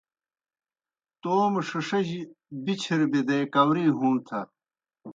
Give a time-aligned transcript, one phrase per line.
[1.21, 2.21] توموْ ݜِݜِجیْ
[2.63, 4.39] بِچِھر بِدے کاؤری ہُوݨ تھہ۔